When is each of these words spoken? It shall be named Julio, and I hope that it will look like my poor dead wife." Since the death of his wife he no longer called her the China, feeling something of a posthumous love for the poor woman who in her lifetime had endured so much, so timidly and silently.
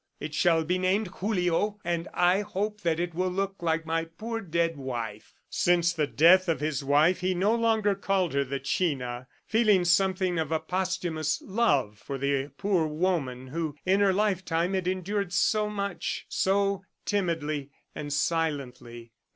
It 0.19 0.33
shall 0.33 0.63
be 0.63 0.79
named 0.79 1.09
Julio, 1.17 1.77
and 1.85 2.07
I 2.11 2.41
hope 2.41 2.81
that 2.81 2.99
it 2.99 3.13
will 3.13 3.29
look 3.29 3.61
like 3.61 3.85
my 3.85 4.05
poor 4.05 4.41
dead 4.41 4.75
wife." 4.75 5.35
Since 5.47 5.93
the 5.93 6.07
death 6.07 6.49
of 6.49 6.59
his 6.59 6.83
wife 6.83 7.19
he 7.19 7.35
no 7.35 7.53
longer 7.53 7.93
called 7.93 8.33
her 8.33 8.43
the 8.43 8.59
China, 8.59 9.27
feeling 9.45 9.85
something 9.85 10.39
of 10.39 10.51
a 10.51 10.59
posthumous 10.59 11.39
love 11.45 11.99
for 11.99 12.17
the 12.17 12.49
poor 12.57 12.87
woman 12.87 13.49
who 13.49 13.75
in 13.85 13.99
her 13.99 14.11
lifetime 14.11 14.73
had 14.73 14.87
endured 14.87 15.31
so 15.33 15.69
much, 15.69 16.25
so 16.27 16.83
timidly 17.05 17.69
and 17.93 18.11
silently. 18.11 19.11